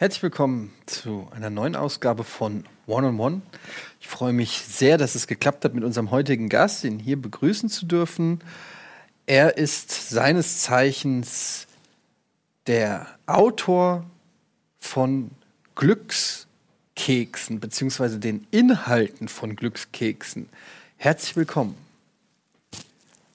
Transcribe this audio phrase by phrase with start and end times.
[0.00, 3.42] Herzlich willkommen zu einer neuen Ausgabe von One on One.
[4.00, 7.68] Ich freue mich sehr, dass es geklappt hat, mit unserem heutigen Gast, ihn hier begrüßen
[7.68, 8.40] zu dürfen.
[9.26, 11.66] Er ist seines Zeichens
[12.66, 14.06] der Autor
[14.78, 15.32] von
[15.74, 20.48] Glückskeksen, beziehungsweise den Inhalten von Glückskeksen.
[20.96, 21.74] Herzlich willkommen.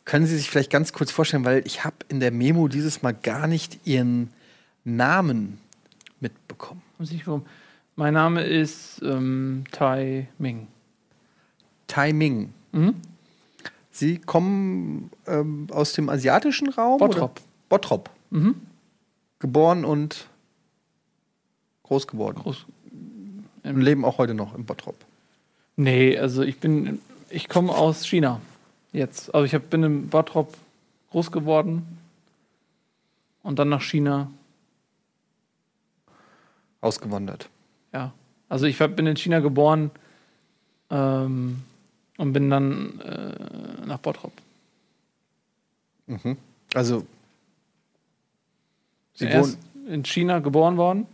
[0.04, 3.14] Können Sie sich vielleicht ganz kurz vorstellen, weil ich habe in der Memo dieses Mal
[3.14, 4.34] gar nicht Ihren
[4.84, 5.60] Namen.
[6.98, 7.46] Weiß nicht warum.
[7.96, 10.68] Mein Name ist ähm, Tai Ming.
[11.88, 12.54] Tai Ming.
[12.72, 12.96] Mhm.
[13.92, 16.98] Sie kommen ähm, aus dem asiatischen Raum?
[16.98, 17.32] Bottrop.
[17.32, 17.42] Oder?
[17.70, 18.10] Bottrop.
[18.32, 18.56] Mhm.
[19.40, 20.28] Geboren und
[21.84, 22.40] groß geworden.
[22.40, 22.66] Groß.
[23.64, 24.96] Und leben auch heute noch im Bottrop.
[25.78, 28.42] Nee, also ich bin, ich komme aus China
[28.92, 29.34] jetzt.
[29.34, 30.56] Also ich hab, bin im Bottrop
[31.12, 31.86] groß geworden
[33.44, 34.32] und dann nach China.
[36.86, 37.50] Ausgewandert.
[37.94, 38.14] Ja,
[38.48, 39.90] also ich bin in China geboren
[40.92, 41.64] ähm,
[42.18, 44.32] und bin dann äh, nach Bottrop.
[46.08, 46.38] Mhm.
[46.74, 47.06] Also,
[49.14, 51.08] Sie wohnen in China geboren worden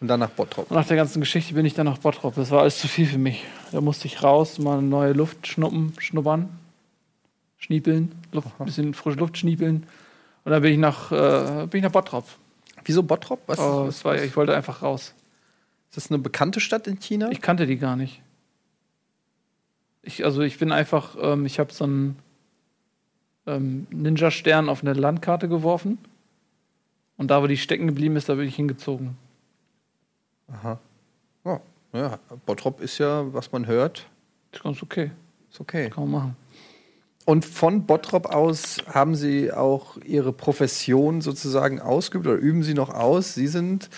[0.00, 0.70] und dann nach Bottrop.
[0.70, 2.34] und nach der ganzen Geschichte bin ich dann nach Bottrop.
[2.34, 3.44] Das war alles zu viel für mich.
[3.72, 6.50] Da musste ich raus, mal eine neue Luft schnuppen, schnuppern,
[7.58, 8.64] schniepeln, Luft, Aha.
[8.64, 9.86] bisschen frische Luft schniepeln.
[10.44, 12.26] Und dann bin ich nach, äh, bin ich nach Bottrop.
[12.84, 13.40] Wieso Bottrop?
[13.46, 15.14] Was, Oh, was, war, ich wollte einfach raus.
[15.88, 17.30] ist das eine bekannte Stadt in China?
[17.30, 18.22] Ich kannte die gar nicht.
[20.02, 22.16] Ich, also ich bin einfach, ähm, ich habe so einen
[23.46, 25.98] ähm, Ninja-Stern auf eine Landkarte geworfen.
[27.16, 29.16] Und da, wo die stecken geblieben ist, da bin ich hingezogen.
[30.48, 30.78] Aha.
[31.44, 31.58] Oh,
[31.92, 34.06] ja, Bottrop ist ja, was man hört,
[34.52, 35.10] ist ganz okay.
[35.50, 35.90] ist okay.
[35.90, 36.36] Kann man machen.
[37.30, 42.90] Und von Bottrop aus haben Sie auch Ihre Profession sozusagen ausgeübt oder üben Sie noch
[42.90, 43.34] aus?
[43.34, 43.88] Sie sind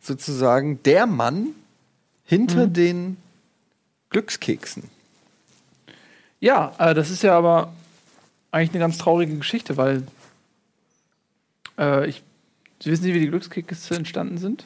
[0.00, 1.48] sozusagen der Mann
[2.24, 2.72] hinter Mhm.
[2.74, 3.16] den
[4.10, 4.84] Glückskeksen.
[6.38, 7.72] Ja, äh, das ist ja aber
[8.52, 10.06] eigentlich eine ganz traurige Geschichte, weil
[11.78, 12.22] äh, ich,
[12.78, 14.64] Sie wissen nicht, wie die Glückskekse entstanden sind?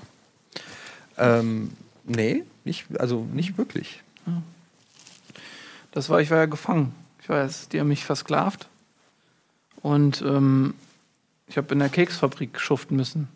[1.17, 1.73] Ähm,
[2.05, 4.03] nee, nicht, also nicht wirklich.
[5.93, 6.95] Das war, ich war ja gefangen.
[7.31, 8.69] Weiß, die haben mich versklavt.
[9.83, 10.75] Und ähm,
[11.47, 13.29] ich habe in der Keksfabrik schuften müssen.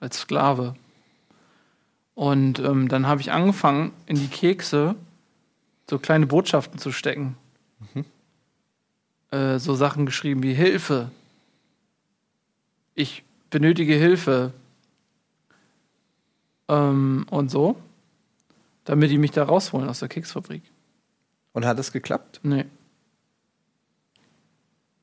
[0.00, 0.74] Als Sklave.
[2.14, 4.94] Und ähm, dann habe ich angefangen, in die Kekse
[5.88, 7.36] so kleine Botschaften zu stecken.
[9.30, 11.10] Äh, so Sachen geschrieben wie Hilfe.
[12.94, 14.52] Ich benötige Hilfe.
[16.68, 17.76] Ähm, und so.
[18.84, 20.62] Damit die mich da rausholen aus der Keksfabrik.
[21.52, 22.40] Und hat es geklappt?
[22.42, 22.64] Nee.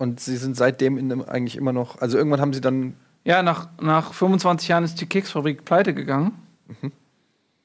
[0.02, 3.44] Und Sie sind seitdem in dem eigentlich immer noch, also irgendwann haben Sie dann, Ja,
[3.44, 6.32] nach, nach 25 Jahren ist die Keksfabrik pleite gegangen.
[6.82, 6.92] Mhm.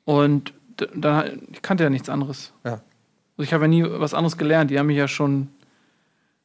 [0.04, 2.52] Und d- dann, ich kannte ja nichts anderes.
[2.62, 4.70] ja, Also ich habe ja nie was anderes gelernt.
[4.70, 5.48] Die haben mich ja schon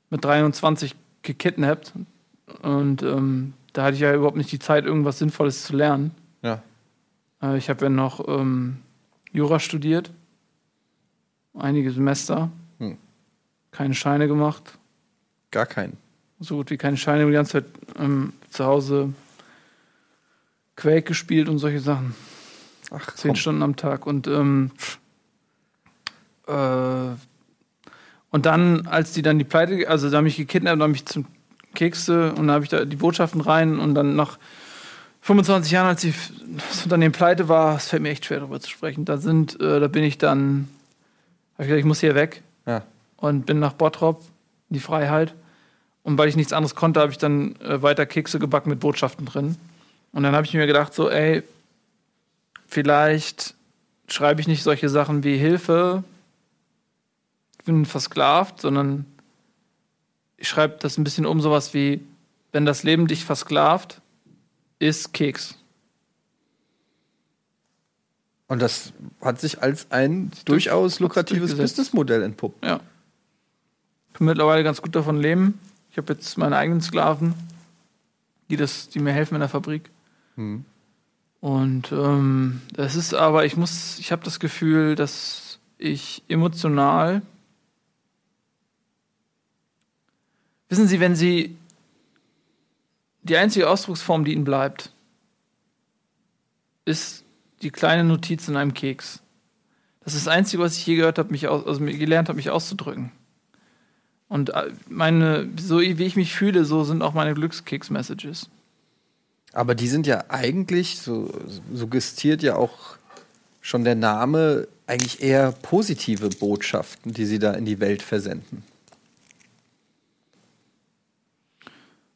[0.09, 1.91] mit 23 gekidnappt.
[2.61, 6.11] Und ähm, da hatte ich ja überhaupt nicht die Zeit, irgendwas Sinnvolles zu lernen.
[6.41, 6.61] ja.
[7.43, 8.77] Äh, ich habe ja noch ähm,
[9.33, 10.11] Jura studiert.
[11.53, 12.49] Einige Semester.
[12.79, 12.97] Hm.
[13.71, 14.77] Keine Scheine gemacht.
[15.51, 15.97] Gar keinen.
[16.39, 17.65] so gut wie keine Scheine, die ganze Zeit
[17.99, 19.13] ähm, zu Hause
[20.75, 22.15] Quake gespielt und solche Sachen.
[22.89, 23.35] Ach, Zehn komm.
[23.35, 24.05] Stunden am Tag.
[24.07, 24.71] Und, ähm,
[26.47, 26.53] äh,
[28.31, 31.05] und dann, als die dann die Pleite, also da haben mich gekidnappt, da haben mich
[31.05, 31.25] zum
[31.75, 34.39] Kekse und da habe ich da die Botschaften rein und dann nach
[35.21, 36.13] 25 Jahren, als die,
[36.57, 39.79] das Unternehmen pleite war, es fällt mir echt schwer darüber zu sprechen, da sind, äh,
[39.79, 40.67] da bin ich dann,
[41.53, 42.83] habe ich gesagt, ich muss hier weg Ja.
[43.17, 44.21] und bin nach Bottrop
[44.69, 45.35] in die Freiheit.
[46.03, 49.25] Und weil ich nichts anderes konnte, habe ich dann äh, weiter Kekse gebacken mit Botschaften
[49.25, 49.57] drin.
[50.13, 51.43] Und dann habe ich mir gedacht, so, ey,
[52.67, 53.53] vielleicht
[54.07, 56.03] schreibe ich nicht solche Sachen wie Hilfe,
[57.59, 59.05] ich bin versklavt, sondern
[60.37, 62.01] ich schreibe das ein bisschen um, sowas wie,
[62.51, 64.01] wenn das Leben dich versklavt,
[64.79, 65.55] ist Keks.
[68.47, 68.91] Und das
[69.21, 71.55] hat sich als ein durchaus lukratives.
[71.55, 72.65] Businessmodell entpuppt.
[72.65, 72.79] Ja.
[74.07, 75.59] Ich kann mittlerweile ganz gut davon leben.
[75.91, 77.33] Ich habe jetzt meine eigenen Sklaven,
[78.49, 79.89] die, das, die mir helfen in der Fabrik.
[80.35, 80.63] Hm.
[81.41, 87.21] Und ähm, das ist aber, ich muss, ich habe das Gefühl, dass ich emotional.
[90.69, 91.57] Wissen Sie, wenn Sie
[93.23, 94.91] die einzige Ausdrucksform, die Ihnen bleibt,
[96.85, 97.25] ist
[97.61, 99.21] die kleine Notiz in einem Keks.
[100.03, 102.49] Das ist das Einzige, was ich je gehört habe, mich aus, also gelernt habe, mich
[102.49, 103.11] auszudrücken.
[104.31, 108.47] Und äh, meine, so wie ich mich fühle, so sind auch meine Glückskeks-Messages.
[109.51, 111.29] Aber die sind ja eigentlich, so
[111.73, 112.95] suggestiert ja auch
[113.59, 118.63] schon der Name, eigentlich eher positive Botschaften, die sie da in die Welt versenden.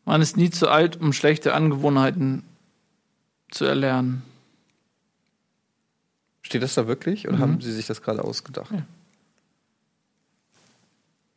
[0.06, 2.44] Man ist nie zu alt, um schlechte Angewohnheiten
[3.52, 4.24] zu erlernen.
[6.44, 7.42] Steht das da wirklich oder Mhm.
[7.42, 8.72] haben Sie sich das gerade ausgedacht?
[8.72, 8.86] Ja.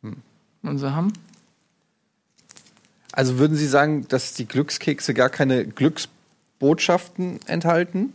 [0.03, 0.21] Und
[0.63, 1.13] sie haben?
[3.11, 8.13] Also würden Sie sagen, dass die Glückskekse gar keine Glücksbotschaften enthalten?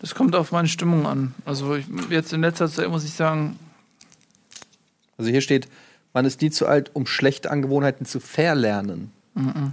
[0.00, 1.34] Das kommt auf meine Stimmung an.
[1.44, 3.58] Also ich, jetzt in letzter Zeit muss ich sagen,
[5.18, 5.68] Also hier steht,
[6.12, 9.12] man ist nie zu alt, um schlechte Angewohnheiten zu verlernen.
[9.34, 9.72] mhm.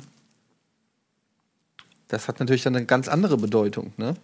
[2.07, 4.15] Das hat natürlich dann eine ganz andere Bedeutung, ne?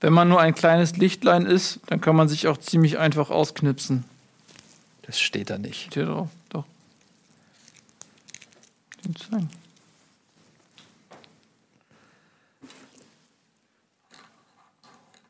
[0.00, 4.04] wenn man nur ein kleines Lichtlein ist, dann kann man sich auch ziemlich einfach ausknipsen.
[5.08, 5.90] Das steht da nicht.
[5.90, 6.64] Steht drauf, doch.
[9.04, 9.50] Den zeigen.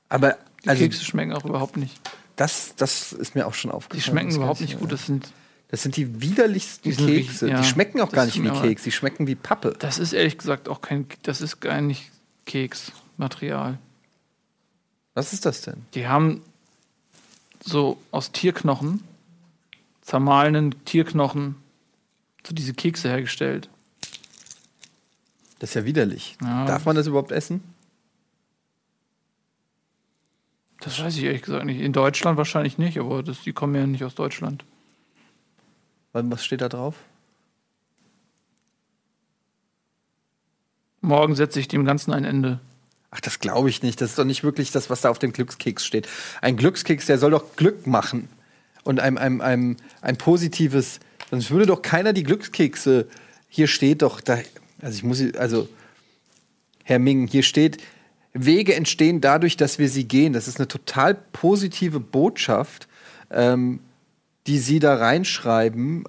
[0.08, 2.00] Aber Die also, Kekse schmecken auch überhaupt nicht.
[2.36, 4.02] das, das ist mir auch schon Die aufgefallen.
[4.10, 4.92] schmecken Das überhaupt nicht gut.
[4.92, 5.32] Das sind
[5.70, 7.50] Das sind die widerlichsten Die sind richtig- Kekse.
[7.50, 9.76] ja, die schmecken auch das gar nicht wie Keks, die schmecken wie Pappe.
[9.78, 12.10] Das ist ehrlich gesagt auch kein, das ist gar nicht
[12.46, 13.78] Keksmaterial.
[15.14, 15.84] Was ist das denn?
[15.94, 16.42] Die haben
[17.62, 19.02] so aus Tierknochen,
[20.08, 21.56] zermahlenen Tierknochen,
[22.42, 23.68] so diese Kekse hergestellt.
[25.58, 26.38] Das ist ja widerlich.
[26.42, 26.64] Ja.
[26.64, 27.62] Darf man das überhaupt essen?
[30.80, 31.82] Das weiß ich ehrlich gesagt nicht.
[31.82, 34.64] In Deutschland wahrscheinlich nicht, aber das, die kommen ja nicht aus Deutschland.
[36.14, 36.94] Was steht da drauf?
[41.02, 42.60] Morgen setze ich dem Ganzen ein Ende.
[43.10, 44.00] Ach, das glaube ich nicht.
[44.00, 46.08] Das ist doch nicht wirklich das, was da auf dem Glückskeks steht.
[46.40, 48.30] Ein Glückskeks, der soll doch Glück machen.
[48.88, 50.98] Und einem, einem, einem, ein positives.
[51.28, 53.06] Sonst würde doch keiner die Glückskekse.
[53.50, 54.38] Hier steht doch, da,
[54.80, 55.68] also ich muss, also,
[56.84, 57.82] Herr Ming, hier steht,
[58.32, 60.32] Wege entstehen dadurch, dass wir sie gehen.
[60.32, 62.88] Das ist eine total positive Botschaft,
[63.30, 63.80] ähm,
[64.46, 66.04] die Sie da reinschreiben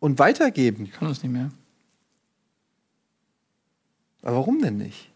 [0.00, 0.86] und weitergeben.
[0.86, 1.52] Ich kann das nicht mehr.
[4.22, 5.10] Aber warum denn nicht?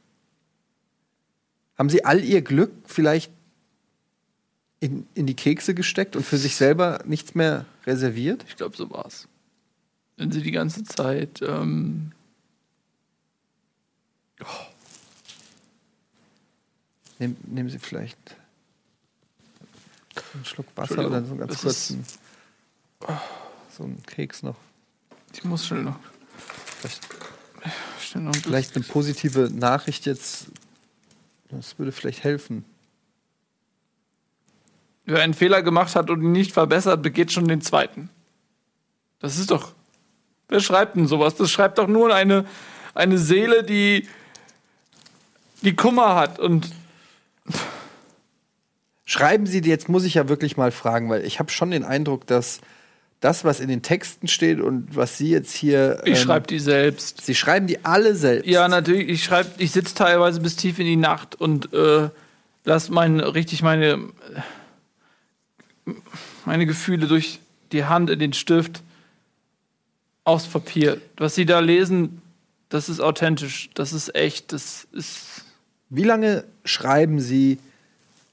[1.77, 3.33] Haben Sie all Ihr Glück vielleicht
[4.85, 8.45] in, in die Kekse gesteckt und für sich selber nichts mehr reserviert?
[8.49, 9.29] Ich glaube, so war's.
[10.17, 12.13] Wenn sie die ganze Zeit ähm,
[17.19, 18.19] Nehm, nehmen Sie vielleicht
[20.35, 22.05] einen Schluck Wasser oder so einen ganz kurzen.
[23.71, 24.57] So einen Keks noch.
[25.33, 25.99] ich muss schnell noch,
[26.79, 27.07] Vielleicht,
[28.01, 30.49] schnell noch ein vielleicht eine positive Nachricht jetzt.
[31.49, 32.65] Das würde vielleicht helfen.
[35.07, 38.09] Wer einen Fehler gemacht hat und ihn nicht verbessert, begeht schon den zweiten.
[39.21, 39.73] Das ist doch.
[40.49, 41.35] Wer schreibt denn sowas?
[41.35, 42.47] Das schreibt doch nur eine,
[42.95, 44.09] eine Seele, die,
[45.63, 46.39] die Kummer hat.
[46.39, 46.71] Und
[49.07, 52.27] Schreiben Sie, jetzt muss ich ja wirklich mal fragen, weil ich habe schon den Eindruck,
[52.27, 52.61] dass
[53.21, 56.01] das, was in den Texten steht und was Sie jetzt hier.
[56.05, 57.25] ich ähm, schreibe die selbst.
[57.25, 58.47] Sie schreiben die alle selbst.
[58.47, 59.09] Ja, natürlich.
[59.09, 62.09] Ich schreibe, ich sitze teilweise bis tief in die Nacht und äh,
[62.65, 64.09] lass meine, richtig meine,
[66.45, 67.41] meine Gefühle durch
[67.73, 68.83] die Hand in den Stift
[70.25, 71.01] aufs Papier.
[71.17, 72.23] Was Sie da lesen,
[72.69, 75.45] das ist authentisch, das ist echt, das ist.
[75.91, 77.59] Wie lange schreiben Sie,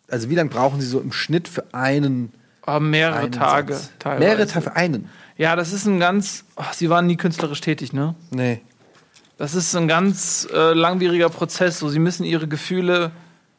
[0.09, 2.31] also wie lange brauchen Sie so im Schnitt für einen,
[2.65, 3.91] ah, mehrere einen Tage Satz?
[3.99, 4.23] teilweise.
[4.23, 5.09] Mehrere Tage für einen?
[5.37, 6.45] Ja, das ist ein ganz.
[6.55, 8.15] ach, Sie waren nie künstlerisch tätig, ne?
[8.31, 8.61] Nee.
[9.37, 11.79] Das ist ein ganz äh, langwieriger Prozess.
[11.79, 13.11] So, sie müssen ihre Gefühle,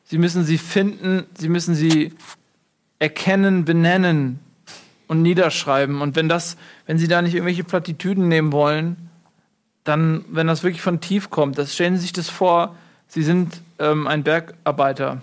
[0.05, 2.13] sie müssen sie finden, sie müssen sie
[3.03, 4.39] erkennen, benennen
[5.09, 6.01] und niederschreiben.
[6.01, 6.57] Und wenn das,
[6.87, 9.11] wenn sie da nicht irgendwelche Plattitüden nehmen wollen,
[9.85, 12.77] dann, wenn das wirklich von tief kommt, das stellen Sie sich das vor,
[13.09, 15.21] Sie sind ähm, ein Bergarbeiter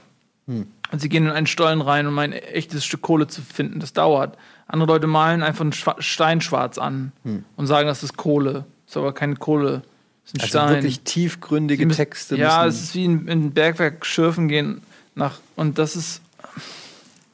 [0.47, 0.67] und
[1.01, 3.79] Sie gehen in einen Stollen rein, um ein echtes Stück Kohle zu finden.
[3.79, 4.37] Das dauert.
[4.67, 7.13] Andere Leute malen einfach einen Schwa Stein schwarz an
[7.55, 8.65] und sagen, das ist Kohle.
[8.85, 9.83] Das ist aber keine Kohle.
[10.25, 10.69] Das ist ein Also Stein.
[10.75, 12.35] wirklich tiefgründige müssen- Texte.
[12.35, 14.81] Ja, es ist wie in, in ein Bergwerk schürfen gehen
[15.15, 16.21] nach und das ist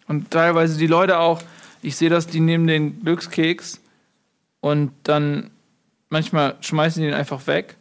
[0.07, 1.41] und teilweise die Leute auch.
[1.81, 3.79] Ich sehe das, die nehmen den Glückskeks
[4.61, 5.51] und dann
[6.09, 7.75] manchmal schmeißen die den einfach weg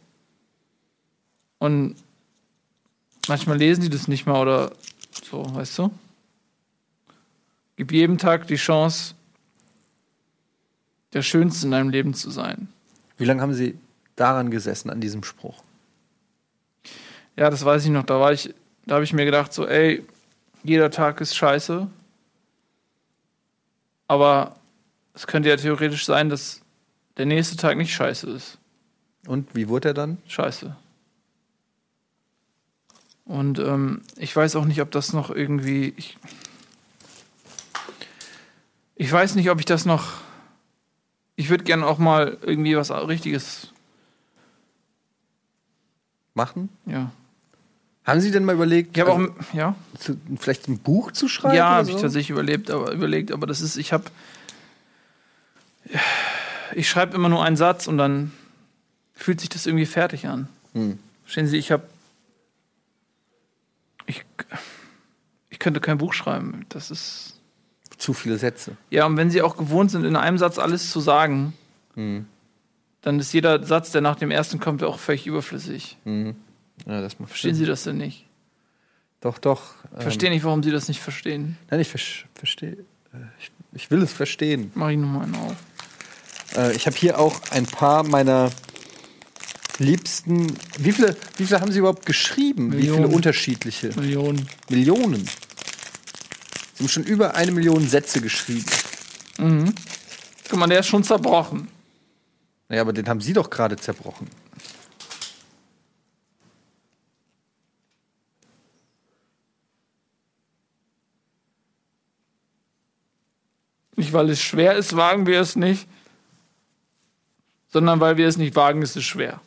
[1.59, 1.95] und
[3.27, 4.71] manchmal lesen die das nicht mal oder
[5.11, 5.91] so, weißt du?
[7.77, 9.15] Gib jedem Tag die Chance,
[11.13, 12.67] der Schönste in deinem Leben zu sein.
[13.17, 13.77] wie lange haben Sie
[14.15, 15.63] daran gesessen, an diesem Spruch?
[17.35, 18.03] Ja, das weiß ich noch.
[18.03, 18.53] Da war ich,
[18.85, 20.05] da habe ich mir gedacht, so, ey,
[20.63, 21.87] jeder Tag ist scheiße.
[24.07, 24.55] Aber
[25.13, 26.61] es könnte ja theoretisch sein, dass
[27.17, 28.57] der nächste Tag nicht scheiße ist.
[29.27, 30.17] Und wie wurde er dann?
[30.27, 30.75] Scheiße.
[33.25, 35.93] Und ähm, ich weiß auch nicht, ob das noch irgendwie.
[35.97, 36.17] Ich,
[38.95, 40.13] ich weiß nicht, ob ich das noch.
[41.35, 43.71] Ich würde gerne auch mal irgendwie was Richtiges.
[46.33, 46.69] Machen?
[46.85, 47.11] Ja.
[48.05, 49.53] Haben Sie denn mal überlegt, Ich also, auch.
[49.53, 49.75] Ja.
[49.97, 51.55] zu, vielleicht ein Buch zu schreiben?
[51.55, 52.01] Ja, habe ich so?
[52.01, 54.05] tatsächlich überlebt, aber, überlegt, aber das ist, ich habe,
[56.73, 58.31] ich schreibe immer nur einen Satz und dann
[59.13, 60.47] fühlt sich das irgendwie fertig an.
[60.73, 60.99] Hm.
[61.23, 61.83] Verstehen Sie, ich habe,
[64.05, 64.23] ich,
[65.49, 66.65] ich könnte kein Buch schreiben.
[66.69, 67.39] Das ist,
[67.97, 68.77] Zu viele Sätze.
[68.91, 71.53] ja, und wenn Sie auch gewohnt sind, in einem Satz alles zu sagen,
[71.95, 72.25] Hm.
[73.01, 75.97] dann ist jeder Satz, der nach dem ersten kommt, auch völlig überflüssig.
[76.03, 76.35] Hm.
[76.85, 77.65] Ja, das macht Verstehen Sinn.
[77.65, 78.25] Sie das denn nicht?
[79.21, 79.61] Doch, doch.
[79.97, 81.57] Ich verstehe nicht, warum Sie das nicht verstehen.
[81.69, 82.77] Nein, ich verstehe.
[83.39, 84.71] Ich, ich will es verstehen.
[84.75, 85.55] Mach ich nochmal einen auf.
[86.55, 88.51] Äh, ich habe hier auch ein paar meiner
[89.79, 90.47] liebsten.
[90.77, 92.71] Wie viele, wie viele haben Sie überhaupt geschrieben?
[92.73, 93.05] Wie Millionen.
[93.05, 93.89] viele unterschiedliche?
[93.99, 94.47] Millionen.
[94.69, 95.25] Millionen.
[96.75, 98.65] Sie haben schon über eine Million Sätze geschrieben.
[100.49, 101.67] Guck mal, der ist schon zerbrochen.
[102.69, 104.27] Naja, aber den haben Sie doch gerade zerbrochen.
[113.95, 115.87] Nicht, weil es schwer ist, wagen wir es nicht,
[117.69, 119.41] sondern weil wir es nicht wagen, ist es schwer.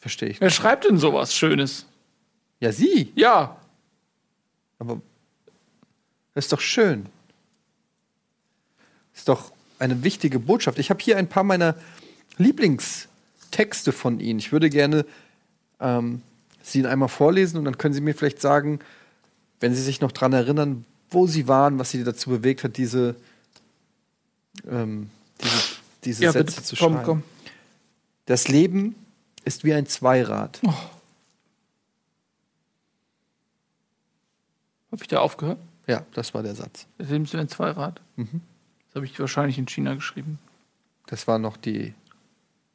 [0.00, 0.40] Verstehe ich.
[0.40, 1.86] Wer schreibt denn sowas Schönes?
[2.60, 3.12] Ja, Sie.
[3.14, 3.56] Ja,
[4.78, 5.00] Aber
[6.34, 7.06] das ist doch schön.
[9.12, 10.78] Das ist doch eine wichtige Botschaft.
[10.78, 11.74] Ich habe hier ein paar meiner
[12.36, 14.38] Lieblingstexte von Ihnen.
[14.38, 15.04] Ich würde gerne
[15.80, 16.22] ähm,
[16.62, 18.80] sie Ihnen einmal vorlesen und dann können Sie mir vielleicht sagen,
[19.60, 23.16] wenn Sie sich noch daran erinnern, wo Sie waren, was Sie dazu bewegt hat, diese,
[24.68, 25.10] ähm,
[25.40, 25.58] diese,
[26.04, 26.62] diese ja Sätze bitte.
[26.64, 27.06] zu Komm, schreiben.
[27.06, 27.22] komm.
[28.26, 28.94] Das Leben
[29.44, 30.60] ist wie ein Zweirad.
[34.90, 35.58] Hab ich da aufgehört?
[35.86, 36.86] Ja, das war der Satz.
[36.98, 38.00] Das Leben ist wie ein Zweirad.
[38.16, 38.42] Mhm.
[38.88, 40.38] Das habe ich wahrscheinlich in China geschrieben.
[41.06, 41.94] Das war noch die.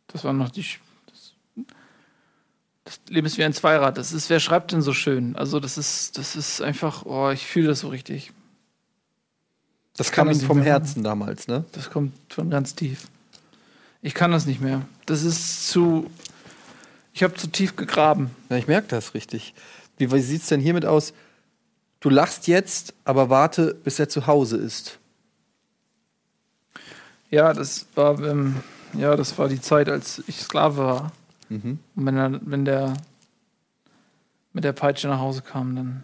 [0.08, 0.66] Das war noch die.
[2.86, 3.98] Das, Leben ist wie ein Zweirad.
[3.98, 5.36] Das ist, wer schreibt denn so schön?
[5.36, 8.32] Also, das ist, das ist einfach, oh, ich fühle das so richtig.
[9.96, 11.66] Das kam das Ihnen nicht vom mehr Herzen damals, ne?
[11.72, 13.08] Das kommt von ganz tief.
[14.02, 14.82] Ich kann das nicht mehr.
[15.06, 16.10] Das ist zu.
[17.14, 18.32] Ich habe zu tief gegraben.
[18.50, 19.54] Ja, ich merke das richtig.
[19.98, 21.14] Wie, wie sieht es denn hiermit aus?
[22.00, 25.00] Du lachst jetzt, aber warte, bis er zu Hause ist.
[27.30, 28.58] Ja, das war, ähm,
[28.94, 31.12] ja, das war die Zeit, als ich Sklave war.
[31.54, 31.80] Mhm.
[31.96, 32.94] Und wenn, er, wenn der
[34.54, 36.04] mit der Peitsche nach Hause kam, dann.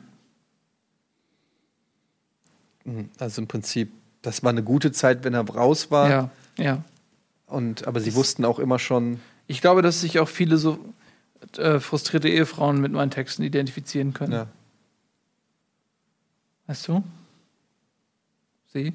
[2.86, 3.10] Mhm.
[3.20, 3.92] Also im Prinzip,
[4.22, 6.10] das war eine gute Zeit, wenn er raus war.
[6.10, 6.84] Ja, ja.
[7.46, 10.78] Und, aber sie wussten auch immer schon, Ich glaube, dass sich auch viele so
[11.58, 14.34] äh, frustrierte Ehefrauen mit meinen Texten identifizieren können.
[14.34, 14.48] ja,
[16.68, 17.04] Weißt du?
[18.72, 18.94] Sie?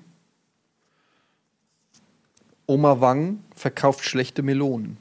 [2.66, 4.96] Oma Wang verkauft schlechte Melonen.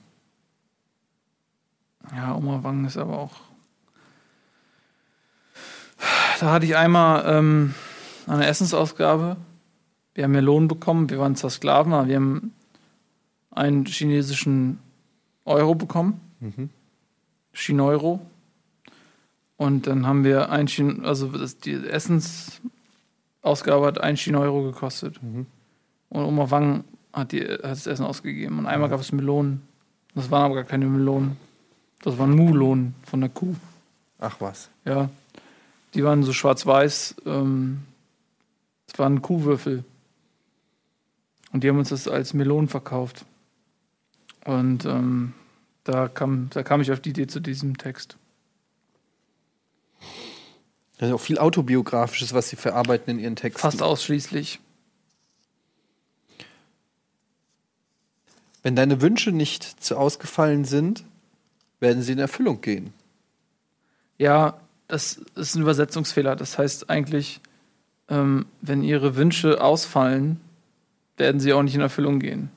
[2.12, 3.36] Ja, Oma Wang ist aber auch.
[6.40, 7.74] Da hatte ich einmal ähm,
[8.28, 9.38] eine Essensausgabe.
[10.14, 11.10] Wir haben Melonen bekommen.
[11.10, 12.54] Wir waren zwar Sklaven, aber wir haben
[13.52, 14.80] einen chinesischen
[15.46, 16.20] Euro bekommen.
[16.40, 16.70] Mhm.
[17.54, 18.20] Chineuro.
[19.58, 25.22] Und dann haben wir ein Chin also das, die Essensausgabe hat ein Chineuro gekostet.
[25.22, 25.46] Mhm.
[26.10, 26.84] Und Oma Wang
[27.14, 28.60] hat, die, hat das Essen ausgegeben.
[28.60, 29.62] Und einmal gab es Melonen.
[30.16, 31.38] Das waren aber gar keine Melonen.
[32.04, 33.56] Das waren Mulonen von der Kuh.
[34.20, 34.70] Ach was.
[34.86, 35.10] Ja.
[35.94, 37.16] Die waren so schwarz-weiß.
[37.26, 37.84] Ähm,
[38.88, 39.84] das waren Kuhwürfel.
[41.52, 43.26] Und die haben uns das als Melonen verkauft.
[44.44, 45.34] Und ähm,
[45.86, 48.18] da, kam, da kam ich auf die Idee zu diesem Text.
[50.98, 53.62] Das ist auch viel Autobiografisches, was sie verarbeiten in ihren Texten.
[53.62, 54.60] Fast ausschließlich.
[58.62, 61.06] Wenn deine Wünsche nicht zu ausgefallen sind,
[61.84, 62.94] werden sie in Erfüllung gehen.
[64.18, 66.36] Ja, das ist ein Übersetzungsfehler.
[66.36, 67.42] Das heißt eigentlich,
[68.08, 70.40] ähm, wenn ihre Wünsche ausfallen,
[71.18, 72.50] werden sie auch nicht in Erfüllung gehen.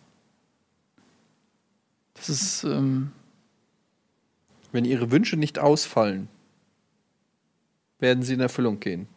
[2.14, 3.10] Das ist, ähm,
[4.72, 6.28] Wenn ihre Wünsche nicht ausfallen,
[7.98, 9.08] werden sie in Erfüllung gehen.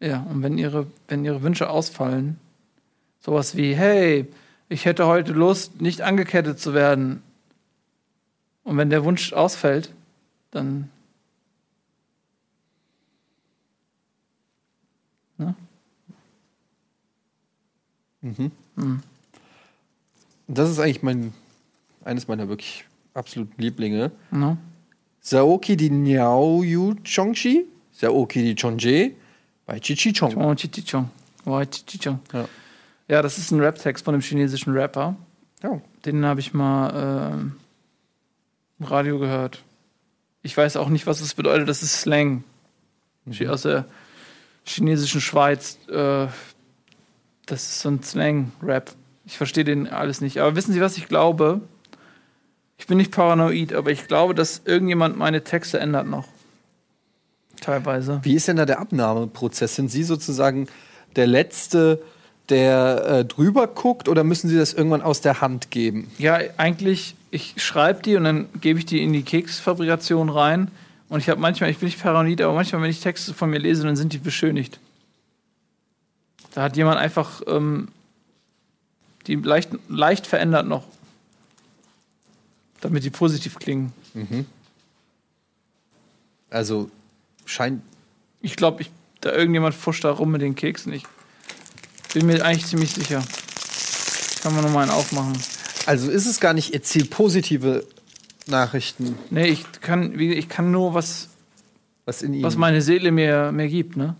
[0.00, 2.38] ja, und wenn ihre, wenn ihre Wünsche ausfallen,
[3.20, 4.26] sowas wie, hey,
[4.68, 7.22] ich hätte heute Lust, nicht angekettet zu werden.
[8.64, 9.92] Und wenn der Wunsch ausfällt,
[10.50, 10.90] dann.
[15.38, 15.54] Ne?
[18.22, 18.50] Mhm.
[18.76, 19.02] Hm.
[20.46, 21.32] Und Das ist eigentlich mein,
[22.04, 24.10] eines meiner wirklich absoluten Lieblinge.
[24.30, 24.56] Ne?
[25.20, 29.12] Saoki di Niaoyu Chongshi, Saoki di Chongje
[29.66, 30.36] bei Chichichong.
[30.36, 31.10] Oh, Chichichong.
[31.46, 32.20] Oh, Chichichong.
[32.32, 32.48] Ja.
[33.08, 35.16] Ja, das ist ein Rap-Text von einem chinesischen Rapper.
[35.62, 35.80] Ja.
[36.04, 37.56] Den habe ich mal ähm,
[38.84, 39.62] im Radio gehört.
[40.42, 41.68] Ich weiß auch nicht, was das bedeutet.
[41.68, 42.44] Das ist Slang.
[43.30, 43.86] Chi- Aus der
[44.64, 45.78] chinesischen Schweiz.
[45.88, 46.26] Äh,
[47.46, 48.92] das ist so ein Slang-Rap.
[49.26, 50.38] Ich verstehe den alles nicht.
[50.40, 51.60] Aber wissen Sie, was ich glaube?
[52.76, 56.26] Ich bin nicht paranoid, aber ich glaube, dass irgendjemand meine Texte ändert noch.
[57.60, 58.20] Teilweise.
[58.22, 59.76] Wie ist denn da der Abnahmeprozess?
[59.76, 60.66] Sind Sie sozusagen
[61.16, 62.02] der Letzte,
[62.50, 66.10] der äh, drüber guckt oder müssen Sie das irgendwann aus der Hand geben?
[66.18, 70.70] Ja, eigentlich, ich schreibe die und dann gebe ich die in die Keksfabrikation rein.
[71.08, 73.58] Und ich habe manchmal, ich bin nicht paranoid, aber manchmal, wenn ich Texte von mir
[73.58, 74.78] lese, dann sind die beschönigt.
[76.52, 77.88] Da hat jemand einfach ähm,
[79.26, 80.84] die leicht, leicht verändert noch.
[82.80, 83.92] Damit die positiv klingen.
[86.50, 86.88] Also
[87.46, 87.82] scheint.
[88.42, 90.92] Ich glaube, ich, da irgendjemand fuscht da rum mit den Keksen.
[90.92, 91.04] Ich
[92.12, 93.24] bin mir eigentlich ziemlich sicher.
[94.42, 95.36] Kann man nochmal einen aufmachen.
[95.86, 97.86] Also ist es gar nicht Ihr Ziel, positive
[98.46, 101.30] Nachrichten, Nee, ich kann, ich kann nur was
[102.04, 102.42] was in Ihnen.
[102.42, 104.16] was meine Seele mir, mir gibt, ne?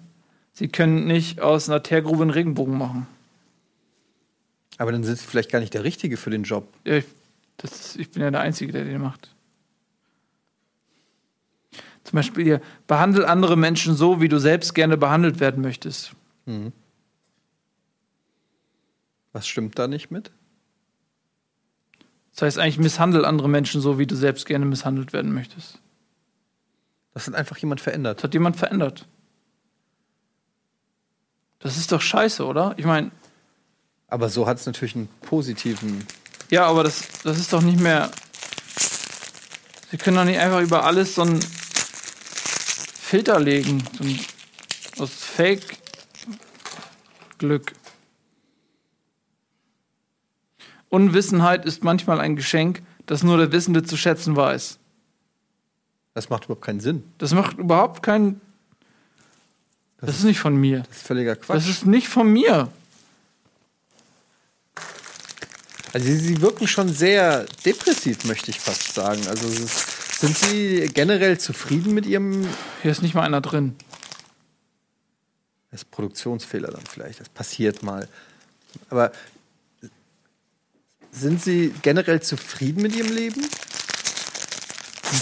[0.52, 3.06] Sie können nicht aus einer Teergrube einen Regenbogen machen.
[4.78, 6.66] Aber dann sind Sie vielleicht gar nicht der Richtige für den Job.
[6.86, 7.04] Ja, Ich,
[7.58, 9.30] das ich bin ja der Einzige, der den macht.
[12.04, 16.12] Zum Beispiel hier, behandle andere Menschen so, wie du selbst gerne behandelt werden möchtest.
[19.32, 20.30] Was stimmt da nicht mit?
[22.34, 25.78] Das heißt eigentlich, misshandle andere Menschen so, wie du selbst gerne misshandelt werden möchtest.
[27.12, 28.22] Das hat einfach jemand Das verändert.
[28.24, 29.06] hat jemand verändert.
[31.60, 32.74] Das ist doch scheiße, oder?
[32.76, 33.10] Ich meine,
[34.08, 36.04] Aber so hat es natürlich einen positiven.
[36.50, 38.10] Ja, aber das, das ist doch nicht mehr.
[39.90, 41.40] Sie können doch nicht einfach über alles so einen
[43.00, 43.82] Filter legen.
[43.96, 44.18] So ein,
[44.98, 45.72] aus Fake-Glück.
[50.94, 54.78] Unwissenheit ist manchmal ein Geschenk, das nur der Wissende zu schätzen weiß.
[56.14, 57.02] Das macht überhaupt keinen Sinn.
[57.18, 58.40] Das macht überhaupt keinen.
[60.00, 60.84] Das, ist nicht von mir.
[60.88, 61.56] Das ist völliger Quatsch.
[61.56, 62.68] Das ist nicht von mir.
[65.92, 69.26] Also sie, sie wirken schon sehr depressiv, möchte ich fast sagen.
[69.28, 72.48] Also ist, sind Sie generell zufrieden mit Ihrem
[72.82, 73.74] Hier ist nicht mal einer drin.
[75.70, 77.20] Das ist Produktionsfehler dann vielleicht.
[77.20, 78.08] Das passiert mal.
[78.90, 79.10] Aber
[81.14, 83.48] sind Sie generell zufrieden mit Ihrem Leben?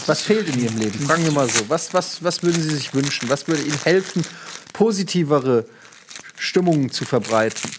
[0.07, 0.98] Was fehlt in Ihrem Leben?
[1.00, 1.68] Fragen wir mal so.
[1.68, 3.28] Was, was, was würden Sie sich wünschen?
[3.28, 4.24] Was würde Ihnen helfen,
[4.72, 5.66] positivere
[6.38, 7.70] Stimmungen zu verbreiten?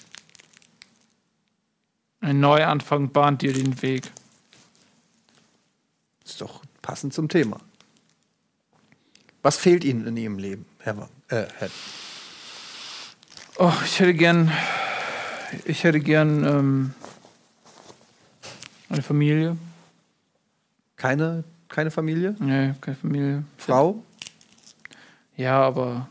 [2.22, 4.10] Ein Neuanfang bahnt dir den Weg.
[6.24, 7.60] Ist doch passend zum Thema.
[9.42, 11.70] Was fehlt Ihnen in Ihrem Leben, Herr, Wa- äh, Herr
[13.58, 14.52] Oh, ich hätte gern.
[15.66, 16.94] Ich hätte gern ähm,
[18.94, 19.58] eine Familie.
[20.96, 22.36] Keine, keine Familie?
[22.40, 23.44] Nee, keine Familie.
[23.58, 24.04] Frau?
[25.36, 26.08] Ja, aber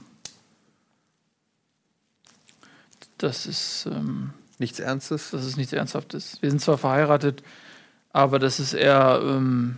[3.19, 5.31] das ist, ähm, Nichts Ernstes?
[5.31, 6.39] das ist nichts Ernsthaftes.
[6.41, 7.43] Wir sind zwar verheiratet,
[8.13, 9.77] aber das ist eher, ähm,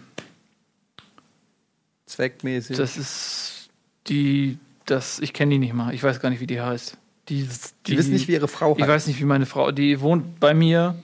[2.07, 2.77] Zweckmäßig?
[2.77, 3.69] das ist
[4.09, 5.95] die, das, ich kenne die nicht mal.
[5.95, 6.97] Ich weiß gar nicht, wie die heißt.
[7.31, 8.91] Die, die Sie wissen nicht, wie Ihre Frau Ich heißt.
[8.91, 10.95] weiß nicht, wie meine Frau, die wohnt bei mir,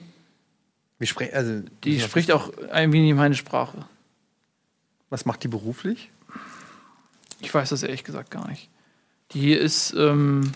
[1.05, 3.85] Sprechen, also, die spricht auch ein wenig meine Sprache.
[5.09, 6.09] Was macht die beruflich?
[7.39, 8.69] Ich weiß das ehrlich gesagt gar nicht.
[9.31, 10.51] Die ist, ähm,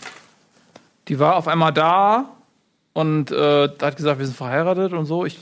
[1.08, 2.36] die war auf einmal da
[2.92, 5.26] und äh, hat gesagt, wir sind verheiratet und so.
[5.26, 5.38] Ich,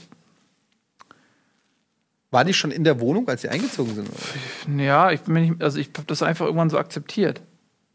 [2.31, 4.09] War die schon in der Wohnung, als sie eingezogen sind?
[4.09, 4.83] Oder?
[4.83, 7.41] ja, ich bin nicht, also ich habe das einfach irgendwann so akzeptiert.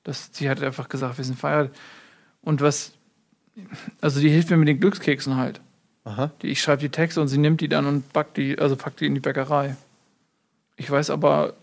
[0.04, 1.76] Das, sie hat einfach gesagt, wir sind verheiratet.
[2.40, 2.92] Und was,
[4.00, 5.60] also die hilft mir mit den Glückskeksen halt.
[6.04, 6.30] Aha.
[6.42, 9.00] Die, ich schreibe die Texte und sie nimmt die dann und backt die, also packt
[9.00, 9.76] die in die Bäckerei.
[10.76, 11.54] Ich weiß aber,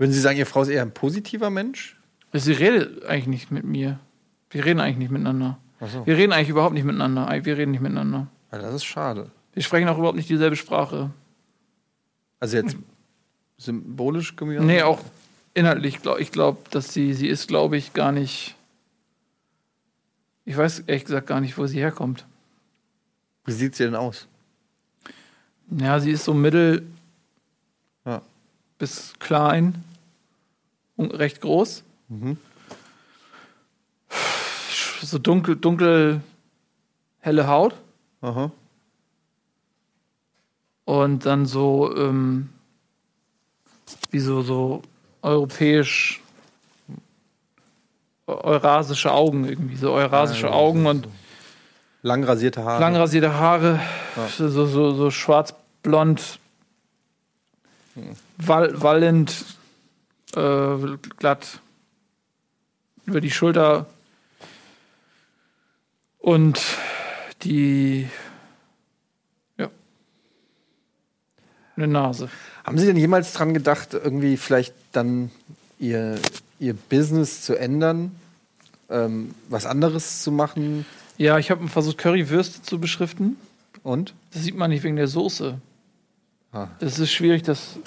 [0.00, 2.00] Würden Sie sagen, Ihre Frau ist eher ein positiver Mensch?
[2.32, 3.98] sie redet eigentlich nicht mit mir.
[4.48, 5.58] Wir reden eigentlich nicht miteinander.
[5.78, 6.06] Achso.
[6.06, 7.28] Wir reden eigentlich überhaupt nicht miteinander.
[7.44, 8.28] Wir reden nicht miteinander.
[8.50, 9.30] Ja, das ist schade.
[9.52, 11.10] Wir sprechen auch überhaupt nicht dieselbe Sprache.
[12.38, 12.78] Also jetzt
[13.58, 14.62] symbolisch gemeint?
[14.62, 15.00] Nee, auch
[15.52, 16.00] inhaltlich.
[16.00, 18.54] Glaub, ich glaube, dass sie, sie ist, glaube ich, gar nicht.
[20.46, 22.24] Ich weiß ehrlich gesagt gar nicht, wo sie herkommt.
[23.44, 24.26] Wie sieht sie denn aus?
[25.70, 26.86] Ja, sie ist so mittel
[28.04, 28.22] Ja.
[28.78, 29.84] bis klein
[30.96, 31.82] und recht groß.
[32.08, 32.36] Mhm.
[35.02, 36.20] So dunkel, dunkel,
[37.20, 37.74] helle Haut.
[38.20, 38.50] Aha.
[40.84, 42.50] Und dann so, ähm,
[44.10, 44.82] wie so, so
[45.22, 46.20] europäisch
[48.26, 51.08] eurasische Augen irgendwie, so eurasische Ja, ja, Augen so- und
[52.02, 52.80] Lang rasierte Haare.
[52.80, 53.78] lang rasierte Haare,
[54.36, 56.38] so, so, so, so schwarz-blond,
[58.38, 59.44] wall, wallend,
[60.34, 60.76] äh,
[61.18, 61.60] glatt
[63.04, 63.86] über die Schulter
[66.18, 66.60] und
[67.42, 68.08] die,
[69.58, 69.68] ja,
[71.76, 72.30] eine Nase.
[72.64, 75.30] Haben Sie denn jemals dran gedacht, irgendwie vielleicht dann
[75.78, 76.18] Ihr,
[76.58, 78.14] Ihr Business zu ändern?
[78.88, 80.86] Ähm, was anderes zu machen?
[81.20, 83.36] Ja, ich habe versucht, Currywürste zu beschriften.
[83.82, 84.14] Und?
[84.30, 85.60] Das sieht man nicht wegen der Soße.
[86.50, 86.68] Ah.
[86.78, 87.78] Das ist schwierig, das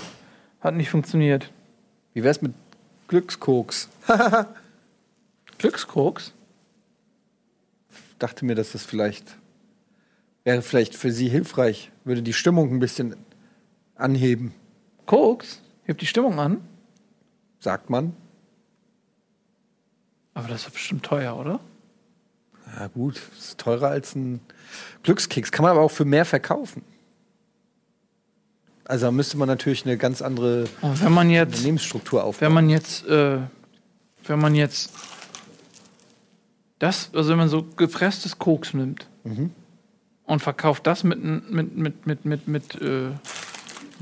[0.62, 1.50] hat nicht funktioniert.
[2.14, 2.54] Wie wär's mit
[3.08, 3.90] Glückskoks?
[5.58, 6.32] Glückskoks?
[8.20, 9.36] Dachte mir, dass das vielleicht
[10.44, 13.16] wäre vielleicht für Sie hilfreich, würde die Stimmung ein bisschen
[13.96, 14.54] anheben,
[15.08, 15.60] Koks?
[15.86, 16.62] Hebt die Stimmung an?
[17.60, 18.16] sagt man.
[20.36, 21.60] Aber das ist bestimmt teuer, oder?
[22.80, 24.40] Ja gut, ist teurer als ein
[25.04, 26.84] Glückskeks, kann man aber auch für mehr verkaufen.
[28.86, 32.48] Also da müsste man natürlich eine ganz andere wenn man jetzt, Unternehmensstruktur aufbauen.
[32.48, 33.38] wenn man jetzt, äh,
[34.26, 34.92] wenn man jetzt
[36.80, 39.08] das, also wenn man so gepresstes Koks nimmt
[40.26, 43.12] und verkauft das mit, mit, mit, mit, mit, mit, äh,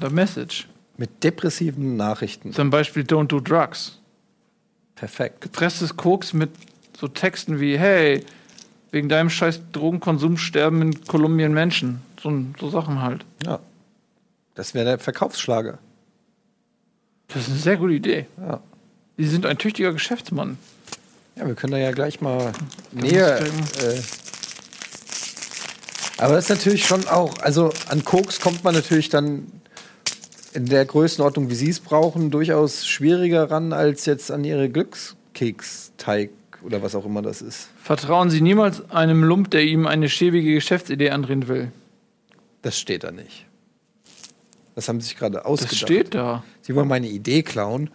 [0.02, 0.68] der Message.
[0.98, 2.54] Mit depressiven Nachrichten.
[2.54, 4.00] Zum Beispiel Don't do drugs.
[4.96, 5.42] Perfekt.
[5.42, 6.52] gepresstes Koks mit
[7.00, 8.24] so Texten wie, hey,
[8.92, 12.02] wegen deinem scheiß Drogenkonsum sterben in Kolumbien Menschen.
[12.22, 13.26] So, so Sachen halt.
[13.46, 13.60] Ja.
[14.56, 15.80] Das wäre der Verkaufsschlager.
[17.30, 18.26] Das ist eine sehr gute Idee.
[18.40, 18.60] Ja.
[19.18, 20.58] Die sind ein tüchtiger Geschäftsmann.
[21.36, 22.52] Ja, wir können da ja gleich mal
[22.92, 23.42] näher.
[23.42, 24.02] Äh,
[26.18, 29.48] aber das ist natürlich schon auch, also an Koks kommt man natürlich dann
[30.54, 36.32] in der Größenordnung, wie Sie es brauchen, durchaus schwieriger ran als jetzt an Ihre Glückskeksteig
[36.64, 37.70] oder was auch immer das ist.
[37.82, 41.72] Vertrauen Sie niemals einem Lump, der ihm eine schäbige Geschäftsidee andrehen will.
[42.62, 43.46] Das steht da nicht.
[44.76, 45.76] Das haben Sie sich gerade Das ausgedacht.
[45.78, 46.44] steht da.
[46.62, 47.90] Sie wollen meine Idee klauen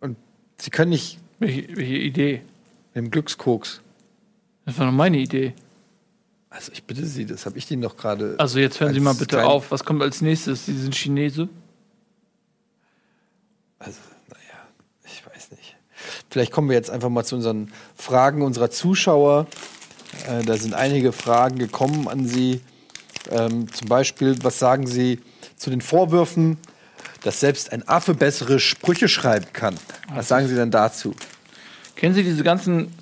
[0.00, 0.16] und
[0.58, 2.42] Sie können nicht Welche, welche Idee?
[2.94, 3.80] mit dem Glückskoks.
[4.66, 5.54] Das war doch meine Idee.
[6.50, 8.34] Also ich bitte Sie, das habe ich Ihnen doch gerade.
[8.38, 9.70] Also jetzt hören Sie mal bitte auf.
[9.70, 10.66] Was kommt als nächstes?
[10.66, 11.48] Sie sind Chinese?
[13.78, 14.68] Also, naja,
[15.04, 15.76] ich weiß nicht.
[16.30, 19.46] Vielleicht kommen wir jetzt einfach mal zu unseren Fragen unserer Zuschauer.
[20.28, 22.60] Äh, da sind einige Fragen gekommen an Sie.
[23.30, 25.20] Ähm, zum Beispiel, was sagen Sie
[25.56, 26.56] zu den Vorwürfen,
[27.22, 29.74] dass selbst ein Affe bessere Sprüche schreiben kann?
[30.14, 31.14] Was sagen Sie denn dazu?
[31.96, 32.94] Kennen Sie diese ganzen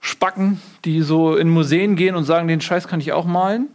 [0.00, 3.68] Spacken, die so in Museen gehen und sagen, den Scheiß kann ich auch malen?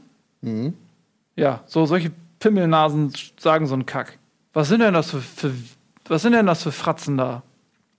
[1.36, 4.18] Ja, so solche Pimmelnasen sagen so einen Kack.
[4.54, 5.54] Was sind denn das für, für
[6.08, 7.44] was sind denn das für Fratzen da?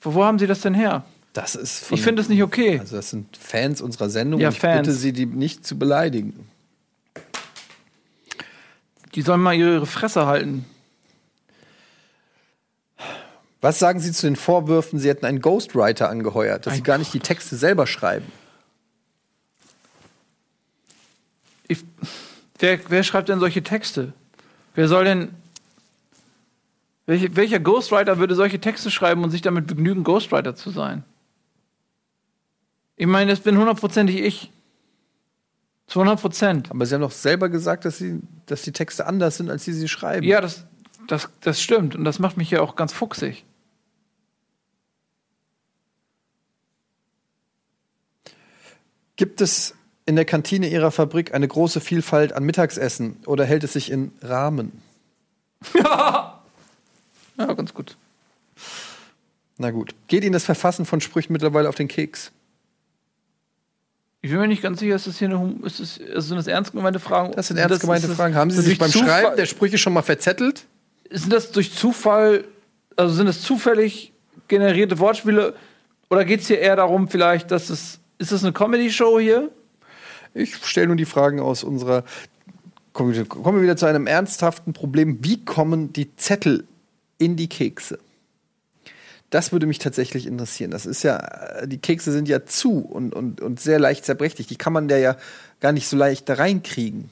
[0.02, 1.04] Wo, wo haben Sie das denn her?
[1.32, 2.78] Das ist von, Ich finde das nicht okay.
[2.78, 4.40] Also, das sind Fans unserer Sendung.
[4.40, 4.86] Ja, und ich Fans.
[4.86, 6.48] bitte Sie, die nicht zu beleidigen.
[9.14, 10.64] Die sollen mal ihre Fresse halten.
[13.60, 16.98] Was sagen Sie zu den Vorwürfen, Sie hätten einen Ghostwriter angeheuert, dass Ein Sie gar
[16.98, 18.26] nicht die Texte selber schreiben?
[21.68, 21.84] Ich,
[22.58, 24.12] wer, wer schreibt denn solche Texte?
[24.74, 25.28] Wer soll denn.
[27.06, 31.04] Welche, welcher Ghostwriter würde solche Texte schreiben und sich damit begnügen, Ghostwriter zu sein?
[32.96, 34.52] Ich meine, das bin hundertprozentig ich.
[35.88, 36.70] Zu 100 Prozent.
[36.70, 39.72] Aber Sie haben doch selber gesagt, dass, Sie, dass die Texte anders sind, als Sie
[39.72, 40.24] sie schreiben.
[40.24, 40.64] Ja, das,
[41.08, 41.96] das, das stimmt.
[41.96, 43.44] Und das macht mich ja auch ganz fuchsig.
[49.16, 49.74] Gibt es
[50.06, 54.12] in der Kantine Ihrer Fabrik eine große Vielfalt an Mittagsessen oder hält es sich in
[54.22, 54.82] Rahmen?
[55.74, 56.28] Ja,
[57.36, 57.96] ganz gut.
[59.58, 59.94] Na gut.
[60.08, 62.32] Geht Ihnen das Verfassen von Sprüchen mittlerweile auf den Keks?
[64.24, 66.46] Ich bin mir nicht ganz sicher, ist das hier eine, ist das, also sind das
[66.46, 67.32] ernst gemeinte Fragen?
[67.34, 68.34] Das sind ernst gemeinte das- Fragen.
[68.36, 70.64] Haben Sie sich beim Zufall- Schreiben der Sprüche schon mal verzettelt?
[71.10, 72.44] Sind das durch Zufall,
[72.96, 74.12] also sind das zufällig
[74.48, 75.54] generierte Wortspiele?
[76.08, 79.50] Oder geht es hier eher darum, vielleicht, dass es, ist das eine Comedy-Show hier?
[80.34, 82.04] Ich stelle nur die Fragen aus unserer.
[82.92, 85.18] Kommen wir wieder zu einem ernsthaften Problem.
[85.22, 86.64] Wie kommen die Zettel
[87.22, 87.98] in die Kekse?
[89.30, 90.70] Das würde mich tatsächlich interessieren.
[90.70, 94.46] Das ist ja, die Kekse sind ja zu und, und, und sehr leicht zerbrechlich.
[94.46, 95.16] Die kann man da ja
[95.61, 97.11] gar nicht so leicht da reinkriegen.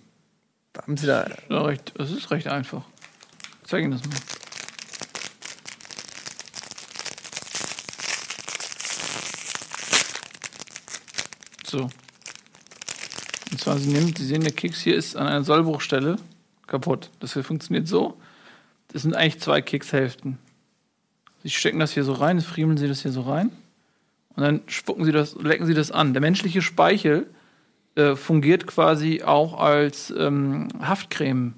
[0.76, 1.26] Haben Sie da.
[1.48, 2.82] Ja, recht, das ist recht einfach.
[3.62, 4.16] Ich zeig Ihnen das mal.
[11.66, 11.88] So.
[13.50, 16.16] Und zwar, Sie, nehmen, Sie sehen, der Keks hier ist an einer Sollbruchstelle
[16.66, 17.10] kaputt.
[17.20, 18.20] Das hier funktioniert so.
[18.92, 20.38] Das sind eigentlich zwei Kekshälften.
[21.42, 23.50] Sie stecken das hier so rein, friemeln sie das hier so rein
[24.36, 26.12] und dann spucken sie das, lecken sie das an.
[26.12, 27.26] Der menschliche Speichel
[27.94, 31.54] äh, fungiert quasi auch als ähm, Haftcreme.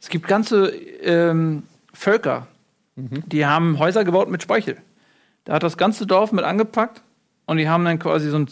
[0.00, 2.46] Es gibt ganze ähm, Völker,
[2.96, 4.76] die haben Häuser gebaut mit Speichel.
[5.44, 7.02] Da hat das ganze Dorf mit angepackt
[7.46, 8.48] und die haben dann quasi so ein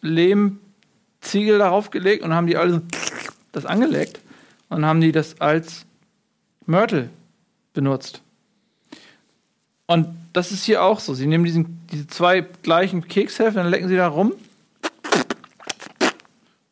[0.00, 2.80] Lehmziegel darauf gelegt und haben die alle so
[3.52, 4.20] das angelegt
[4.68, 5.84] und haben die das als
[6.66, 7.10] Mörtel
[7.78, 8.22] benutzt.
[9.86, 11.14] Und das ist hier auch so.
[11.14, 14.32] Sie nehmen diesen, diese zwei gleichen Kekshälften, dann lecken sie da rum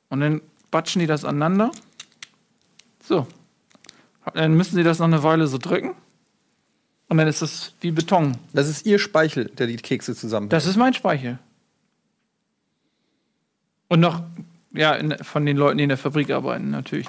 [0.09, 0.41] und dann
[0.73, 1.71] batschen die das aneinander.
[3.05, 3.29] So.
[4.35, 5.95] Dann müssen sie das noch eine Weile so drücken.
[7.09, 8.37] Und dann ist das wie Beton.
[8.53, 10.49] Das ist ihr Speichel, der die Kekse zusammen.
[10.49, 11.39] Das ist mein Speichel.
[13.87, 14.23] Und noch,
[14.73, 17.07] ja, in, von den Leuten, die in der Fabrik arbeiten, natürlich.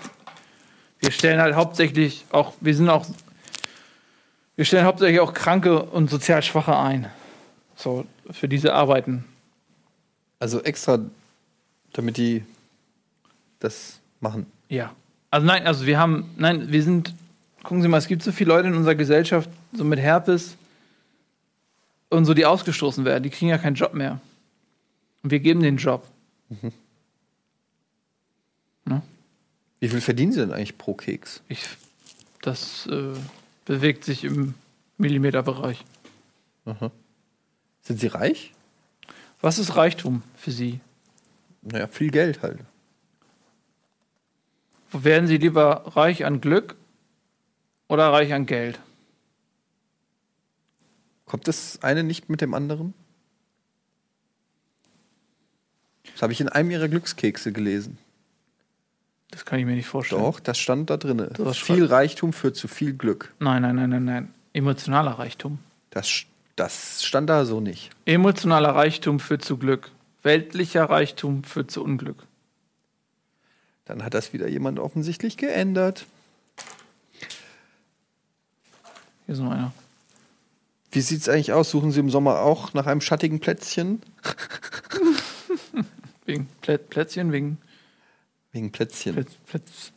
[0.99, 3.07] Wir stellen halt hauptsächlich auch, wir sind auch,
[4.57, 7.09] wir stellen hauptsächlich auch Kranke und sozial Schwache ein.
[7.75, 9.23] So, für diese Arbeiten.
[10.39, 10.99] Also extra,
[11.93, 12.43] damit die
[13.59, 14.47] das machen.
[14.67, 14.93] Ja.
[15.29, 17.13] Also nein, also wir haben, nein, wir sind,
[17.63, 20.57] gucken Sie mal, es gibt so viele Leute in unserer Gesellschaft, so mit Herpes
[22.09, 24.19] und so, die ausgestoßen werden, die kriegen ja keinen Job mehr.
[25.23, 26.05] Und wir geben den Job.
[29.79, 31.41] Wie viel verdienen sie denn eigentlich pro Keks?
[31.49, 31.63] Ich,
[32.41, 33.13] das äh,
[33.67, 34.55] bewegt sich im
[34.97, 35.83] Millimeterbereich.
[37.81, 38.53] Sind sie reich?
[39.41, 40.79] Was ist Reichtum für Sie?
[41.61, 42.61] Naja, viel Geld halt.
[44.91, 46.75] Werden Sie lieber reich an Glück
[47.89, 48.79] oder reich an Geld?
[51.25, 52.93] Kommt das eine nicht mit dem anderen?
[56.13, 57.97] Das habe ich in einem ihrer Glückskekse gelesen.
[59.37, 60.23] Das kann ich mir nicht vorstellen.
[60.23, 61.29] Doch, das stand da drin.
[61.53, 63.35] Viel Reichtum führt zu viel Glück.
[63.37, 64.33] Nein, nein, nein, nein, nein.
[64.51, 65.59] Emotionaler Reichtum.
[65.91, 66.23] Das,
[66.55, 67.91] das stand da so nicht.
[68.05, 69.91] Emotionaler Reichtum führt zu Glück.
[70.23, 72.17] Weltlicher Reichtum führt zu Unglück.
[73.85, 76.07] Dann hat das wieder jemand offensichtlich geändert.
[79.27, 79.71] Hier ist noch einer.
[80.91, 81.69] Wie sieht es eigentlich aus?
[81.69, 84.01] Suchen Sie im Sommer auch nach einem schattigen Plätzchen?
[86.25, 87.59] Wegen Plä Plätzchen, wegen
[88.57, 89.13] Wegen Plätzchen.
[89.13, 89.91] Plätz, Plätz.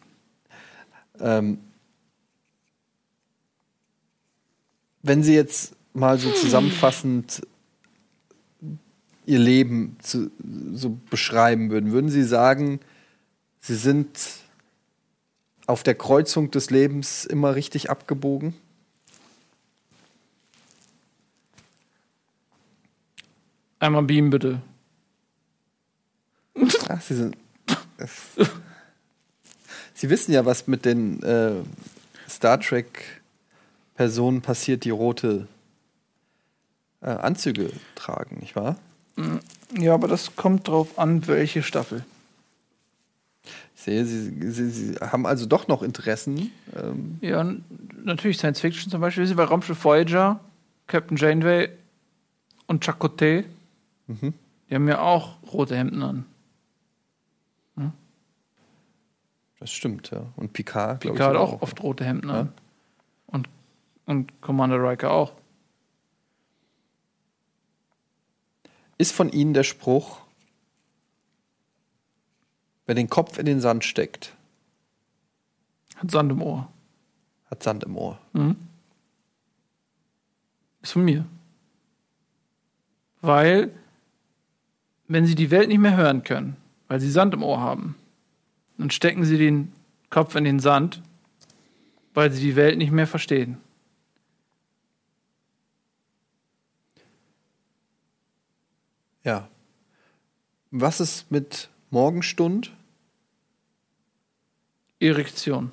[1.19, 1.61] Ähm,
[5.01, 7.41] wenn Sie jetzt mal so zusammenfassend
[9.25, 10.31] Ihr Leben zu,
[10.75, 12.81] so beschreiben würden, würden Sie sagen,
[13.61, 14.11] Sie sind
[15.67, 18.55] auf der Kreuzung des Lebens immer richtig abgebogen?
[23.79, 24.61] Einmal beamen, bitte.
[26.91, 27.39] Ach, Sie sind.
[29.95, 31.63] Sie wissen ja, was mit den äh,
[32.29, 35.47] Star Trek-Personen passiert, die rote
[37.03, 38.77] äh, Anzüge tragen, nicht wahr?
[39.79, 42.05] Ja, aber das kommt drauf an, welche Staffel.
[43.77, 46.51] Ich sehe, Sie, Sie, Sie haben also doch noch Interessen.
[46.75, 47.45] Ähm, Ja,
[48.03, 49.27] natürlich Science Fiction zum Beispiel.
[49.27, 50.41] Sie bei Raumschiff Voyager,
[50.87, 51.69] Captain Janeway
[52.67, 53.45] und Chakotay.
[54.09, 56.25] Die haben ja auch rote Hemden an.
[59.61, 60.27] Das stimmt, ja.
[60.37, 61.21] Und Picard, glaube ich.
[61.21, 62.41] Picard hat auch oft rote Hemden Ja.
[62.41, 62.53] an.
[63.27, 63.49] Und,
[64.07, 65.33] und Commander Riker auch.
[68.99, 70.21] Ist von Ihnen der Spruch,
[72.87, 74.35] wer den Kopf in den Sand steckt,
[75.97, 76.69] Hat Sand im Ohr.
[77.51, 78.19] hat Sand im Ohr.
[80.83, 81.25] Ist von mir.
[83.23, 83.71] Weil,
[85.09, 86.57] wenn sie die Welt nicht mehr hören können,
[86.89, 87.97] weil sie Sand im Ohr haben,
[88.81, 89.73] dann stecken sie den
[90.09, 91.03] Kopf in den Sand,
[92.15, 93.59] weil sie die Welt nicht mehr verstehen.
[99.23, 99.49] Ja.
[100.71, 102.73] Was ist mit Morgenstund?
[104.99, 105.73] Erektion.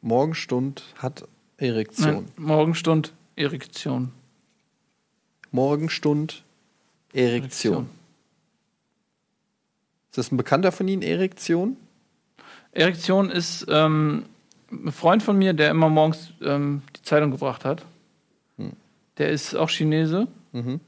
[0.00, 1.26] Morgenstund hat
[1.56, 2.14] Erektion.
[2.14, 4.12] Nein, Morgenstund, Erektion.
[5.50, 6.44] Morgenstund,
[7.12, 7.84] Erektion.
[7.84, 7.97] Ist
[10.18, 11.76] das ein Bekannter von Ihnen, Erektion?
[12.72, 14.24] Erektion ist ähm,
[14.70, 17.84] ein Freund von mir, der immer morgens ähm, die Zeitung gebracht hat.
[19.16, 20.28] Der ist auch Chinese.
[20.52, 20.78] Mhm.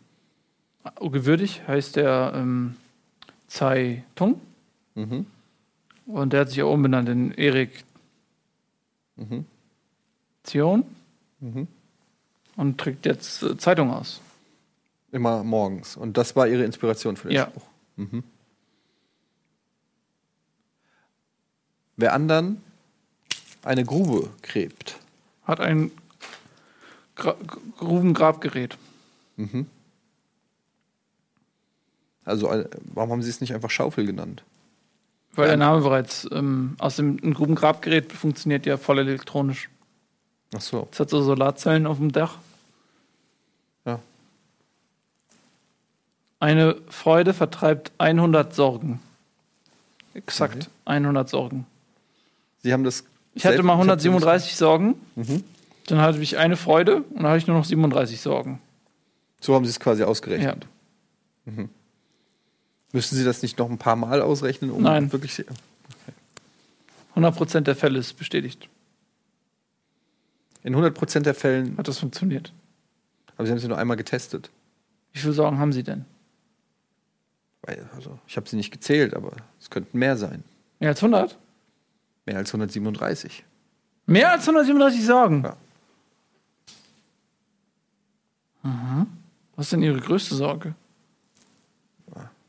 [1.01, 2.77] Gewürdig heißt der ähm,
[3.49, 4.41] Tsai Tung.
[4.95, 5.27] Mhm.
[6.07, 7.85] Und der hat sich auch umbenannt in Erik
[9.17, 9.45] Mhm.
[10.45, 10.85] Zion
[11.41, 11.67] Mhm.
[12.57, 14.21] und trägt jetzt äh, Zeitung aus.
[15.13, 15.97] Immer morgens.
[15.97, 17.47] Und das war Ihre Inspiration für den Ja.
[17.49, 17.67] Spruch.
[17.97, 18.23] Mhm.
[22.01, 22.63] Wer anderen
[23.63, 24.97] eine Grube gräbt,
[25.45, 25.91] hat ein
[27.15, 27.37] Gra
[27.77, 28.79] Grubengrabgerät.
[32.25, 34.43] Also, äh, warum haben sie es nicht einfach Schaufel genannt?
[35.35, 39.69] Weil der Name bereits ähm, aus dem ein Grubengrabgerät funktioniert ja voll elektronisch.
[40.57, 40.89] Ach so.
[40.91, 42.39] Es hat so Solarzellen auf dem Dach.
[43.85, 44.01] Ja.
[46.41, 49.01] Eine Freude vertreibt 100 Sorgen.
[50.15, 50.67] Exakt Okay.
[50.87, 51.67] 100 Sorgen.
[52.63, 53.05] Sie haben das.
[53.35, 55.45] Ich hatte mal ich hab sie 137 Sorgen, Mhm.
[55.87, 58.61] dann hatte ich eine Freude und dann hatte ich nur noch 37 Sorgen.
[59.41, 60.67] So haben sie es quasi ausgerechnet.
[61.47, 61.65] Ja.
[62.93, 65.13] Müssen Sie das nicht noch ein paar Mal ausrechnen, um Nein.
[65.13, 65.35] wirklich.
[65.35, 65.47] se-
[67.15, 68.69] 100% der Fälle ist bestätigt.
[70.63, 71.77] In 100% der Fällen.
[71.79, 72.53] Hat das funktioniert.
[73.37, 74.51] Aber Sie haben sie nur einmal getestet.
[75.13, 76.05] Wie viele Sorgen haben Sie denn?
[77.95, 80.43] Also, ich habe sie nicht gezählt, aber es könnten mehr sein.
[80.81, 81.39] Mehr als 100?
[82.31, 83.45] Mehr als 137.
[84.07, 85.43] Mehr als 137 Sorgen?
[85.43, 85.57] Ja.
[88.63, 89.07] Mhm.
[89.57, 90.75] Was ist denn Ihre größte Sorge?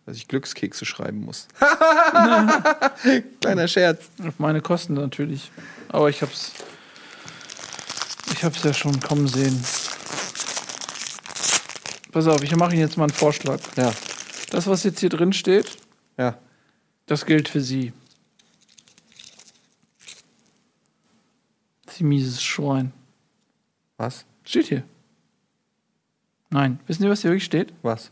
[0.05, 1.47] Dass ich Glückskekse schreiben muss.
[3.41, 4.09] Kleiner Scherz.
[4.23, 5.49] Auf meine Kosten natürlich.
[5.89, 6.51] Aber ich hab's.
[8.33, 9.63] Ich hab's ja schon kommen sehen.
[12.11, 13.59] Pass auf, ich mache Ihnen jetzt mal einen Vorschlag.
[13.77, 13.91] Ja,
[14.51, 15.77] Das, was jetzt hier drin steht,
[16.17, 16.37] ja.
[17.07, 17.93] das gilt für Sie.
[22.01, 22.93] Sie mieses Schwein.
[23.97, 24.25] Was?
[24.43, 24.83] Steht hier.
[26.49, 26.79] Nein.
[26.87, 27.71] Wissen Sie, was hier wirklich steht?
[27.83, 28.09] Was?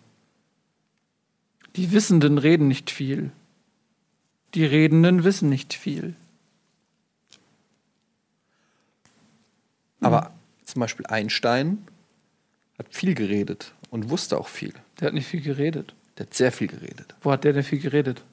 [1.76, 3.32] Die Wissenden reden nicht viel.
[4.54, 6.16] Die Redenden wissen nicht viel.
[10.02, 11.88] Aber zum Beispiel Einstein
[12.78, 14.74] hat viel geredet und wusste auch viel.
[15.00, 15.96] Der hat nicht viel geredet.
[16.20, 17.16] Der hat sehr viel geredet.
[17.22, 18.24] Wo hat der denn viel geredet?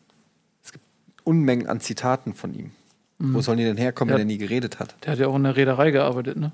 [1.25, 2.73] Unmengen an Zitaten von ihm.
[3.19, 4.17] Wo sollen die denn herkommen, Ja.
[4.19, 4.95] wenn er nie geredet hat?
[5.05, 6.53] Der hat ja auch in der Reederei gearbeitet, ne?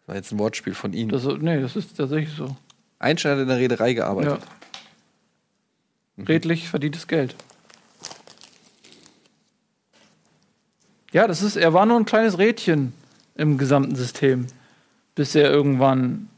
[0.00, 1.08] Das war jetzt ein Wortspiel von ihm.
[1.10, 2.56] Das, nee, das ist tatsächlich so.
[2.98, 3.94] Einstein hat in der Reederei Ja.
[3.94, 4.40] gearbeitet.
[6.18, 7.34] Redlich verdientes Geld.
[11.12, 12.92] Ja, das ist, er war nur ein kleines Rädchen
[13.36, 14.46] im gesamten System,
[15.14, 16.28] bis er irgendwann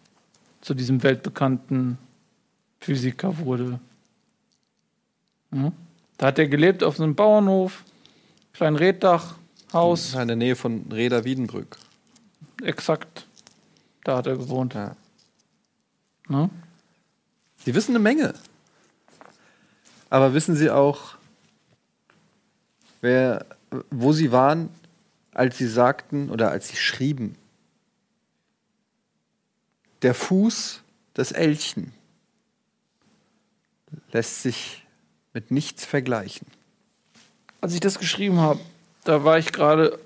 [0.60, 1.98] zu diesem weltbekannten
[2.80, 3.80] Physiker wurde.
[5.52, 5.72] Ja.
[6.18, 7.82] Da hat er gelebt auf so einem Bauernhof,
[8.52, 9.36] kleinen Reddach,
[9.72, 11.78] Haus, In der Nähe von Reda Wiedenbrück.
[12.62, 13.26] exakt.
[14.04, 14.74] Da hat er gewohnt.
[14.74, 14.96] Ja.
[16.28, 16.50] Ne?
[17.64, 18.34] Sie wissen eine Menge.
[20.10, 21.14] Aber wissen Sie auch,
[23.00, 23.46] wer,
[23.90, 24.68] wo Sie waren,
[25.32, 27.36] als Sie sagten oder als Sie schrieben,
[30.02, 30.82] der Fuß
[31.16, 31.94] des Elchen
[34.10, 34.84] lässt sich
[35.32, 36.46] mit nichts vergleichen.
[37.62, 38.58] Als ich das geschrieben habe,
[39.04, 39.98] da war ich gerade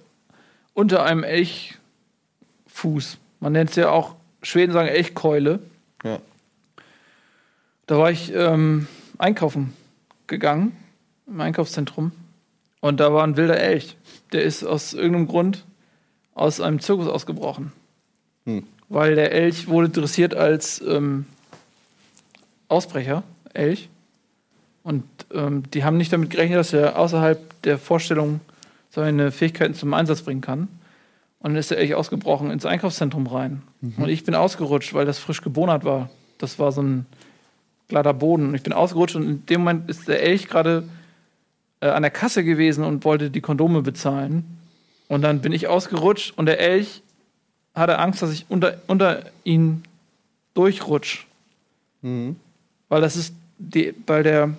[0.75, 1.79] unter einem Elchfuß.
[3.41, 5.61] Man nennt es ja auch, Schweden sagen Elchkeule.
[6.05, 6.21] Ja.
[7.87, 9.73] Da war ich ähm, einkaufen
[10.27, 10.77] gegangen,
[11.27, 12.13] im Einkaufszentrum.
[12.81, 13.97] Und da war ein wilder Elch.
[14.33, 15.65] Der ist aus irgendeinem Grund
[16.35, 17.73] aus einem Zirkus ausgebrochen.
[18.45, 18.65] Hm.
[18.91, 21.25] Weil der Elch wurde dressiert als ähm,
[22.69, 23.23] Ausbrecher,
[23.55, 23.89] Elch.
[24.87, 25.03] Und
[25.35, 28.41] ähm, die haben nicht damit gerechnet, dass er außerhalb der Vorstellung
[28.89, 30.69] seine Fähigkeiten zum Einsatz bringen kann.
[31.41, 33.63] Und dann ist der Elch ausgebrochen ins Einkaufszentrum rein.
[33.97, 36.09] Und ich bin ausgerutscht, weil das frisch gebonert war.
[36.39, 37.05] Das war so ein
[37.89, 38.51] glatter Boden.
[38.51, 40.85] Und ich bin ausgerutscht und in dem Moment ist der Elch gerade
[41.81, 44.45] äh, an der Kasse gewesen und wollte die Kondome bezahlen.
[45.09, 47.03] Und dann bin ich ausgerutscht und der Elch
[47.75, 49.83] hatte Angst, dass ich unter, unter ihn
[50.55, 51.27] durchrutsch.
[52.03, 52.37] Mhm.
[52.89, 54.55] Weil das ist die, weil der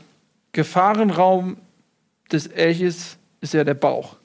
[0.57, 1.57] Gefahrenraum
[2.31, 4.15] des Elches ist ja der Bauch.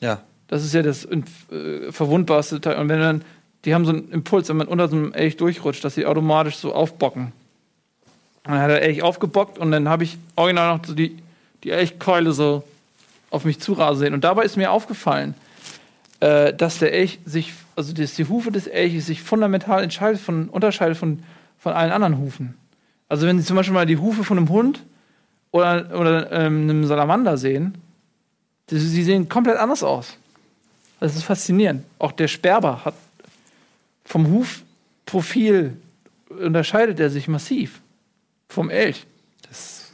[0.00, 0.20] Ja.
[0.46, 2.76] Das ist ja das äh, verwundbarste Teil.
[2.76, 3.24] Und wenn dann,
[3.64, 6.58] die haben so einen Impuls, wenn man unter so einem Elch durchrutscht, dass sie automatisch
[6.58, 7.32] so aufbocken.
[8.44, 11.16] Und dann hat der Elch aufgebockt und dann habe ich original noch so die,
[11.64, 12.62] die Elchkeule so
[13.30, 14.14] auf mich zurasen sehen.
[14.14, 15.34] Und dabei ist mir aufgefallen,
[16.20, 20.48] äh, dass der Elch sich, also dass die Hufe des Elches sich fundamental entscheidet von,
[20.50, 21.24] unterscheidet von,
[21.58, 22.54] von allen anderen Hufen.
[23.08, 24.84] Also wenn Sie zum Beispiel mal die Hufe von einem Hund
[25.54, 27.78] oder, oder ähm, einem Salamander sehen,
[28.70, 30.16] die, sie sehen komplett anders aus.
[30.98, 31.84] Das ist faszinierend.
[32.00, 32.94] Auch der Sperber hat
[34.04, 35.76] vom Hufprofil
[36.28, 37.80] unterscheidet er sich massiv
[38.48, 39.06] vom Elch.
[39.48, 39.92] Das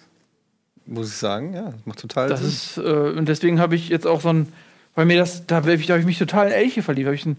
[0.87, 2.49] muss ich sagen, ja, das macht total Das Sinn.
[2.49, 4.51] ist, äh, und deswegen habe ich jetzt auch so ein,
[4.95, 7.05] weil mir das, da habe ich, da hab ich mich total in Elche verliebt.
[7.07, 7.37] habe ich ein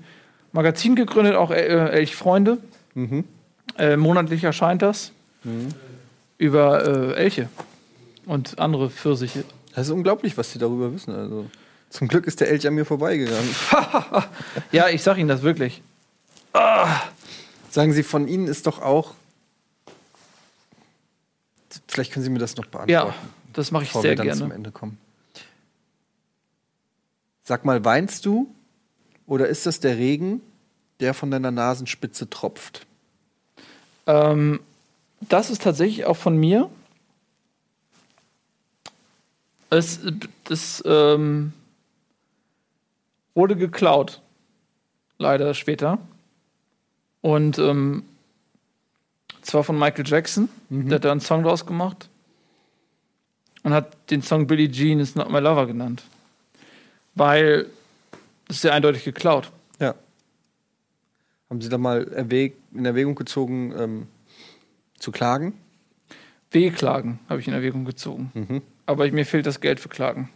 [0.51, 2.59] Magazin gegründet, auch äh, Elchfreunde.
[2.93, 3.23] Mhm.
[3.79, 5.11] Äh, monatlich erscheint das.
[6.37, 7.49] Über äh, Elche
[8.25, 9.43] und andere Pfirsiche.
[9.73, 11.13] Das ist unglaublich, was Sie darüber wissen.
[11.13, 11.49] Also.
[11.89, 13.55] Zum Glück ist der Elch an mir vorbeigegangen.
[14.71, 15.81] Ja, ich sag Ihnen das wirklich.
[17.69, 19.13] Sagen Sie, von Ihnen ist doch auch.
[21.87, 22.91] Vielleicht können Sie mir das noch beantworten.
[22.91, 23.13] Ja,
[23.53, 24.55] das mache ich bevor sehr wir dann zum gerne.
[24.55, 24.97] Ende kommen.
[27.43, 28.53] Sag mal, weinst du
[29.25, 30.41] oder ist das der Regen,
[30.99, 32.85] der von deiner Nasenspitze tropft?
[34.07, 34.59] Ähm,
[35.21, 36.69] das ist tatsächlich auch von mir.
[39.71, 40.01] Es
[40.43, 41.53] das, ähm,
[43.33, 44.21] wurde geklaut.
[45.17, 45.97] Leider später.
[47.21, 48.03] Und ähm,
[49.41, 50.49] zwar von Michael Jackson.
[50.69, 52.09] Der hat da einen Song draus gemacht.
[53.63, 56.03] Und hat den Song Billie Jean is not my lover genannt.
[57.15, 57.67] Weil
[58.47, 59.51] das ist sehr eindeutig geklaut.
[59.79, 59.95] Ja.
[61.49, 64.07] Haben Sie da mal erwäg in Erwägung gezogen, ähm,
[64.97, 65.53] zu klagen?
[66.49, 68.31] W-Klagen habe ich in Erwägung gezogen.
[68.33, 68.61] Mhm.
[68.85, 70.29] Aber mir fehlt das Geld für Klagen.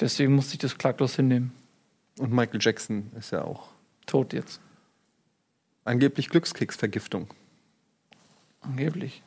[0.00, 1.52] Deswegen musste ich das klaglos hinnehmen.
[2.18, 3.68] Und Michael Jackson ist ja auch
[4.06, 4.60] Tot jetzt.
[5.84, 7.28] angeblich Glückskeksvergiftung.
[8.60, 9.22] Angeblich.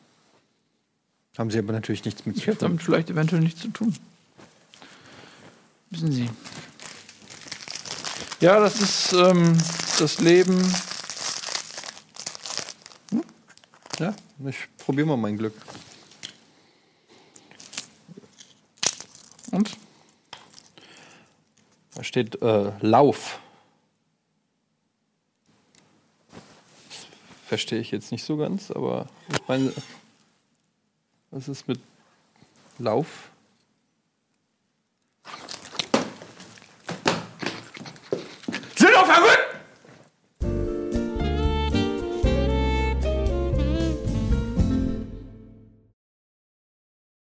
[1.38, 2.68] Haben Sie aber natürlich nichts mit Ich zu habe tun.
[2.70, 3.96] damit vielleicht eventuell nichts zu tun.
[5.90, 6.30] Wissen Sie.
[8.42, 9.58] Ja, das ist ähm,
[10.00, 10.62] das Leben.
[14.00, 14.16] Ja,
[14.48, 15.54] ich probiere mal mein Glück.
[19.52, 19.78] Und?
[21.96, 23.40] Da steht äh, Lauf.
[26.90, 27.08] Das
[27.48, 29.74] verstehe ich jetzt nicht so ganz, aber ich meine,
[31.32, 31.80] was ist mit
[32.78, 33.31] Lauf?